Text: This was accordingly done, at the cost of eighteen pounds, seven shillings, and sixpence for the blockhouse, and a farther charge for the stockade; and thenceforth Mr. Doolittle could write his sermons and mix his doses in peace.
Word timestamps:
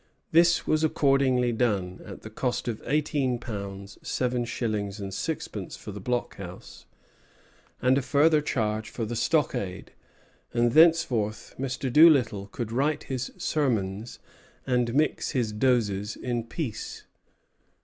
This 0.31 0.65
was 0.65 0.83
accordingly 0.83 1.51
done, 1.51 2.01
at 2.03 2.23
the 2.23 2.31
cost 2.31 2.67
of 2.67 2.81
eighteen 2.87 3.37
pounds, 3.37 3.99
seven 4.01 4.45
shillings, 4.45 4.99
and 4.99 5.13
sixpence 5.13 5.75
for 5.77 5.91
the 5.91 5.99
blockhouse, 6.01 6.87
and 7.83 7.99
a 7.99 8.01
farther 8.01 8.41
charge 8.41 8.89
for 8.89 9.05
the 9.05 9.15
stockade; 9.15 9.91
and 10.55 10.71
thenceforth 10.71 11.53
Mr. 11.59 11.93
Doolittle 11.93 12.47
could 12.47 12.71
write 12.71 13.03
his 13.03 13.31
sermons 13.37 14.17
and 14.65 14.95
mix 14.95 15.33
his 15.33 15.51
doses 15.51 16.15
in 16.15 16.45
peace. 16.45 17.03